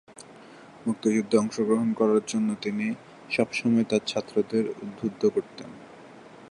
[0.85, 2.85] মুক্তিযুদ্ধে অংশগ্রহণ করার জন্য তিনি
[3.29, 5.69] সবসময়ই তার ছাত্রদের উদ্বুদ্ধ করতেন।